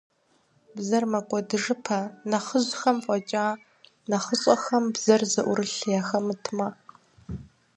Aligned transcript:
Бзэр 0.75 1.03
мэкӀуэдыжыпэ, 1.11 1.99
нэхъыжьхэм 2.29 2.97
фӀэкӀа, 3.05 3.45
нэхъыщӀэхэм 4.09 4.85
бзэр 4.93 5.21
зыӀурылъ 5.31 5.81
яхэмытмэ. 5.99 6.67